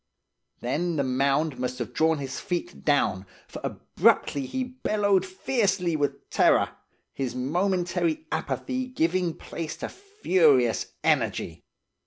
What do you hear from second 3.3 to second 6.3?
for abruptly he bellowed fiercely with